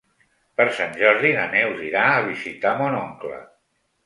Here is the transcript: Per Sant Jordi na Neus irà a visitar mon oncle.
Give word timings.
Per 0.61 0.65
Sant 0.77 0.95
Jordi 1.01 1.33
na 1.35 1.43
Neus 1.51 1.83
irà 1.89 2.07
a 2.15 2.25
visitar 2.31 2.73
mon 2.81 2.97
oncle. 3.03 3.45